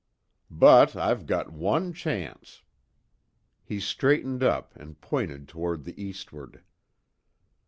[0.49, 2.63] "But, I've got one chance."
[3.63, 6.63] He straightened up and pointed toward the eastward.